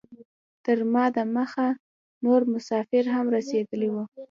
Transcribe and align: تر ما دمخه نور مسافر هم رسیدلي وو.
تر 0.65 0.79
ما 0.93 1.05
دمخه 1.17 1.67
نور 2.23 2.41
مسافر 2.53 3.03
هم 3.15 3.25
رسیدلي 3.35 3.89
وو. 3.91 4.03